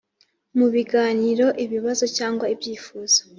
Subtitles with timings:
[0.57, 3.19] mu biganiro ibibazo cyangwa ibyifuzo